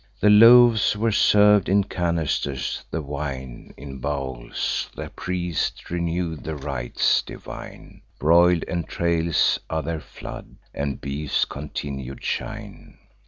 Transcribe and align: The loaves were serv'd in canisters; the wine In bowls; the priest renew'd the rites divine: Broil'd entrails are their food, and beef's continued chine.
The 0.19 0.31
loaves 0.31 0.97
were 0.97 1.11
serv'd 1.11 1.69
in 1.69 1.83
canisters; 1.83 2.83
the 2.89 3.03
wine 3.03 3.71
In 3.77 3.99
bowls; 3.99 4.89
the 4.95 5.11
priest 5.11 5.91
renew'd 5.91 6.43
the 6.43 6.55
rites 6.55 7.21
divine: 7.21 8.01
Broil'd 8.17 8.65
entrails 8.67 9.59
are 9.69 9.83
their 9.83 9.99
food, 10.01 10.55
and 10.73 10.99
beef's 10.99 11.45
continued 11.45 12.21
chine. 12.21 12.97